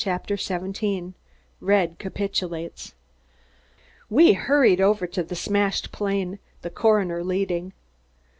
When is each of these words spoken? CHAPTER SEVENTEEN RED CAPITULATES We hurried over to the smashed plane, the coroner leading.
CHAPTER 0.03 0.35
SEVENTEEN 0.35 1.13
RED 1.59 1.99
CAPITULATES 1.99 2.95
We 4.09 4.33
hurried 4.33 4.81
over 4.81 5.05
to 5.05 5.21
the 5.21 5.35
smashed 5.35 5.91
plane, 5.91 6.39
the 6.63 6.71
coroner 6.71 7.23
leading. 7.23 7.73